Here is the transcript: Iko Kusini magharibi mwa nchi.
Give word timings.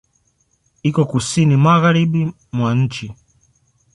Iko 0.89 1.01
Kusini 1.11 1.55
magharibi 1.65 2.21
mwa 2.55 2.69
nchi. 2.81 3.05